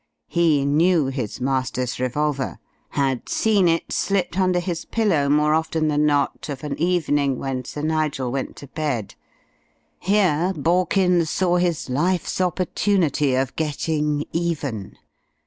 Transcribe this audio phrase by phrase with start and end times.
[0.29, 2.57] He knew his master's revolver,
[2.89, 7.65] had seen it slipped under his pillow more often than not of an evening when
[7.65, 9.13] Sir Nigel went to bed.
[9.99, 14.97] Here Borkins saw his life's opportunity of getting even.